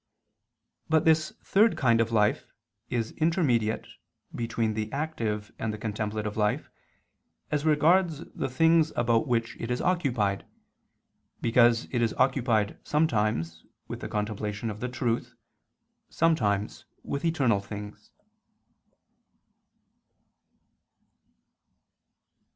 [0.89, 2.47] But this third kind of life
[2.89, 3.85] is intermediate
[4.33, 6.71] between the active and the contemplative life
[7.51, 10.43] as regards the things about which it is occupied,
[11.39, 15.35] because it is occupied sometimes with the contemplation of the truth,
[16.09, 18.09] sometimes with eternal things.